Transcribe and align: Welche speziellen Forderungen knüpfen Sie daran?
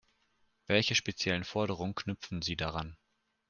Welche 0.65 0.95
speziellen 0.95 1.43
Forderungen 1.43 1.93
knüpfen 1.93 2.41
Sie 2.41 2.55
daran? 2.55 2.97